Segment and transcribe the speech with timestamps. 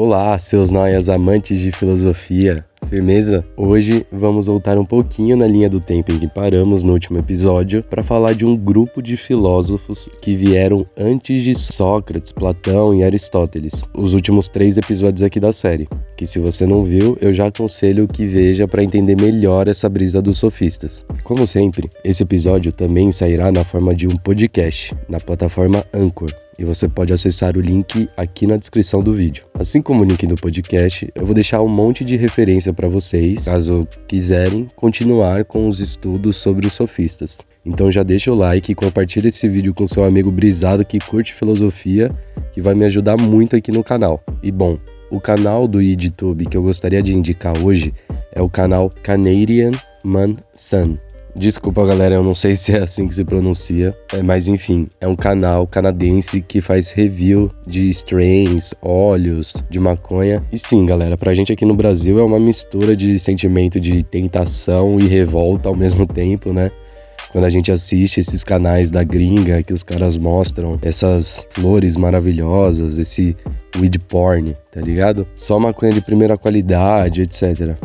[0.00, 2.64] Olá, seus noias amantes de filosofia.
[2.88, 3.44] Firmeza?
[3.56, 7.82] Hoje vamos voltar um pouquinho na linha do tempo em que paramos no último episódio
[7.82, 13.88] para falar de um grupo de filósofos que vieram antes de Sócrates, Platão e Aristóteles.
[13.92, 18.08] Os últimos três episódios aqui da série, que se você não viu, eu já aconselho
[18.08, 21.04] que veja para entender melhor essa brisa dos sofistas.
[21.22, 26.64] Como sempre, esse episódio também sairá na forma de um podcast na plataforma Anchor e
[26.64, 29.44] você pode acessar o link aqui na descrição do vídeo.
[29.54, 33.44] Assim como o link do podcast, eu vou deixar um monte de referência para vocês,
[33.44, 37.38] caso quiserem continuar com os estudos sobre os sofistas.
[37.64, 41.32] Então já deixa o like e compartilha esse vídeo com seu amigo brisado que curte
[41.32, 42.10] filosofia,
[42.52, 44.20] que vai me ajudar muito aqui no canal.
[44.42, 44.78] E bom,
[45.10, 47.94] o canal do YouTube que eu gostaria de indicar hoje
[48.32, 49.72] é o canal Canadian
[50.04, 50.96] Man Sun.
[51.38, 55.06] Desculpa, galera, eu não sei se é assim que se pronuncia, é, mas enfim, é
[55.06, 60.42] um canal canadense que faz review de strains, óleos, de maconha.
[60.50, 64.98] E sim, galera, pra gente aqui no Brasil é uma mistura de sentimento de tentação
[64.98, 66.72] e revolta ao mesmo tempo, né?
[67.30, 72.98] Quando a gente assiste esses canais da gringa que os caras mostram essas flores maravilhosas,
[72.98, 73.36] esse
[73.76, 75.26] weed porn, tá ligado?
[75.34, 77.76] Só maconha de primeira qualidade, etc.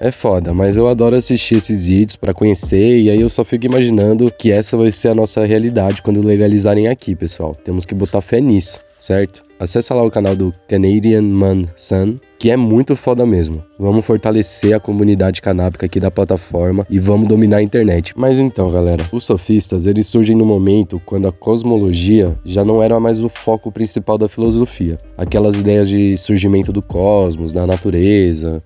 [0.00, 3.66] É foda, mas eu adoro assistir esses vídeos para conhecer e aí eu só fico
[3.66, 7.52] imaginando que essa vai ser a nossa realidade quando legalizarem aqui, pessoal.
[7.54, 9.42] Temos que botar fé nisso, certo?
[9.60, 13.62] Acesse lá o canal do Canadian Man Sun, que é muito foda mesmo.
[13.78, 18.14] Vamos fortalecer a comunidade canábica aqui da plataforma e vamos dominar a internet.
[18.16, 22.98] Mas então, galera, os sofistas, eles surgem no momento quando a cosmologia já não era
[22.98, 24.96] mais o foco principal da filosofia.
[25.18, 28.62] Aquelas ideias de surgimento do cosmos, da natureza,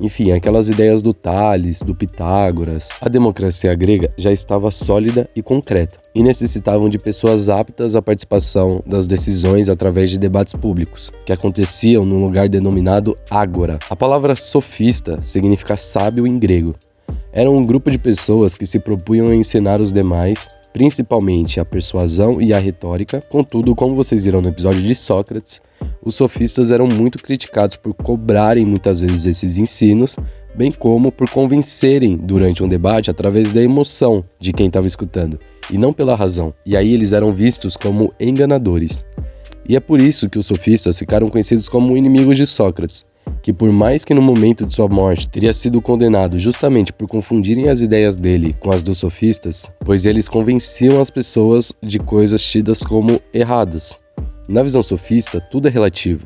[0.00, 2.90] enfim, aquelas ideias do Tales, do Pitágoras.
[3.00, 8.82] A democracia grega já estava sólida e concreta e necessitavam de pessoas aptas à participação
[8.86, 13.78] das decisões através de debates públicos, que aconteciam num lugar denominado ágora.
[13.88, 16.74] A palavra sofista significa sábio em grego.
[17.32, 22.38] Era um grupo de pessoas que se propunham a ensinar os demais principalmente a persuasão
[22.38, 23.22] e a retórica.
[23.30, 25.62] Contudo, como vocês viram no episódio de Sócrates,
[26.06, 30.16] os sofistas eram muito criticados por cobrarem muitas vezes esses ensinos,
[30.54, 35.36] bem como por convencerem durante um debate através da emoção de quem estava escutando,
[35.68, 36.54] e não pela razão.
[36.64, 39.04] E aí eles eram vistos como enganadores.
[39.68, 43.04] E é por isso que os sofistas ficaram conhecidos como inimigos de Sócrates,
[43.42, 47.68] que por mais que no momento de sua morte teria sido condenado justamente por confundirem
[47.68, 52.84] as ideias dele com as dos sofistas, pois eles convenciam as pessoas de coisas tidas
[52.84, 54.05] como erradas.
[54.48, 56.24] Na visão sofista, tudo é relativo,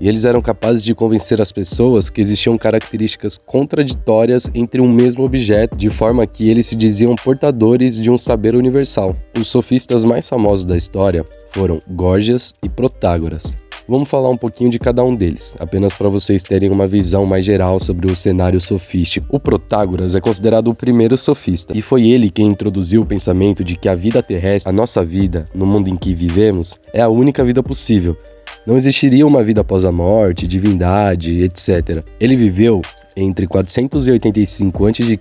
[0.00, 5.24] e eles eram capazes de convencer as pessoas que existiam características contraditórias entre um mesmo
[5.24, 9.16] objeto, de forma que eles se diziam portadores de um saber universal.
[9.38, 13.56] Os sofistas mais famosos da história foram Gorgias e Protágoras.
[13.86, 17.44] Vamos falar um pouquinho de cada um deles, apenas para vocês terem uma visão mais
[17.44, 19.26] geral sobre o cenário sofístico.
[19.28, 23.76] O Protágoras é considerado o primeiro sofista, e foi ele quem introduziu o pensamento de
[23.76, 27.44] que a vida terrestre, a nossa vida, no mundo em que vivemos, é a única
[27.44, 28.16] vida possível.
[28.66, 32.02] Não existiria uma vida após a morte, divindade, etc.
[32.18, 32.80] Ele viveu
[33.16, 35.20] entre 485 a.C.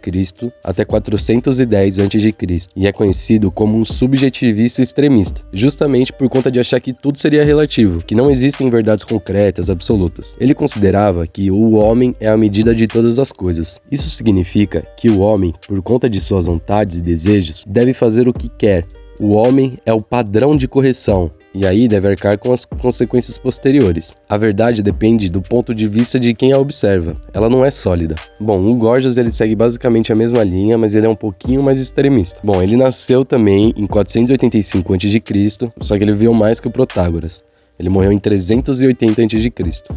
[0.63, 2.35] até 410 a.C.
[2.75, 7.43] e é conhecido como um subjetivista extremista, justamente por conta de achar que tudo seria
[7.43, 10.35] relativo, que não existem verdades concretas, absolutas.
[10.39, 13.79] Ele considerava que o homem é a medida de todas as coisas.
[13.91, 18.33] Isso significa que o homem, por conta de suas vontades e desejos, deve fazer o
[18.33, 18.85] que quer,
[19.19, 24.15] o homem é o padrão de correção, e aí deve arcar com as consequências posteriores.
[24.27, 27.15] A verdade depende do ponto de vista de quem a observa.
[27.33, 28.15] Ela não é sólida.
[28.39, 31.79] Bom, o Gorgias ele segue basicamente a mesma linha, mas ele é um pouquinho mais
[31.79, 32.39] extremista.
[32.43, 37.43] Bom, ele nasceu também em 485 a.C., só que ele viveu mais que o Protágoras.
[37.79, 39.51] Ele morreu em 380 a.C.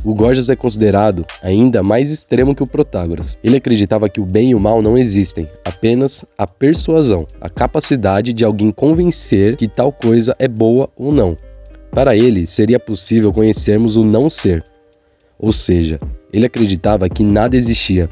[0.05, 3.38] O Gorgias é considerado ainda mais extremo que o Protágoras.
[3.44, 8.32] Ele acreditava que o bem e o mal não existem, apenas a persuasão, a capacidade
[8.32, 11.37] de alguém convencer que tal coisa é boa ou não.
[11.90, 14.64] Para ele, seria possível conhecermos o não ser.
[15.38, 15.99] Ou seja,
[16.32, 18.08] ele acreditava que nada existia.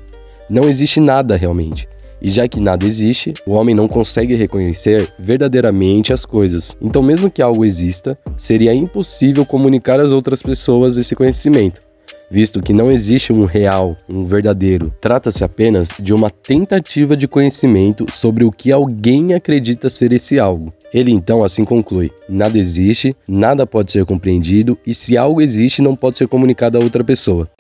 [0.49, 1.89] Não existe nada realmente.
[2.25, 6.75] E já que nada existe, o homem não consegue reconhecer verdadeiramente as coisas.
[6.81, 11.83] Então, mesmo que algo exista, seria impossível comunicar às outras pessoas esse conhecimento,
[12.31, 14.91] visto que não existe um real, um verdadeiro.
[15.03, 20.73] Trata-se apenas de uma tentativa de conhecimento sobre o que alguém acredita ser esse algo.
[20.95, 25.95] Ele então assim conclui: nada existe, nada pode ser compreendido, e se algo existe, não
[25.95, 27.51] pode ser comunicado a outra pessoa.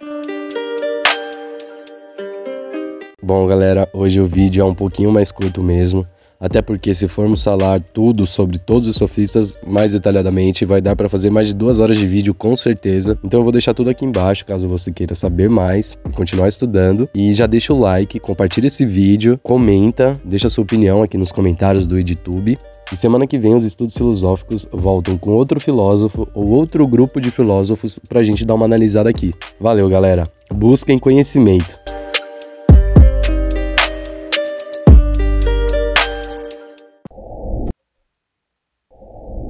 [3.25, 6.07] Bom, galera, hoje o vídeo é um pouquinho mais curto mesmo.
[6.39, 11.09] até porque se formos falar tudo sobre todos os sofistas mais detalhadamente, vai dar para
[11.09, 13.19] fazer mais de duas horas de vídeo com certeza.
[13.25, 17.09] Então eu vou deixar tudo aqui embaixo, caso você queira saber mais continuar estudando.
[17.15, 21.87] E já deixa o like, compartilha esse vídeo, comenta, deixa sua opinião aqui nos comentários
[21.87, 22.59] do YouTube.
[22.93, 27.31] E semana que vem os estudos filosóficos voltam com outro filósofo ou outro grupo de
[27.31, 29.33] filósofos para a gente dar uma analisada aqui.
[29.59, 30.29] Valeu, galera!
[30.53, 31.94] Busquem conhecimento.